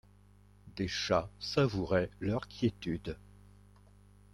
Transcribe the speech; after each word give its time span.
Des 0.77 0.87
chats 0.87 1.29
savouraient 1.39 2.09
leur 2.19 2.47
quiétude. 2.47 3.19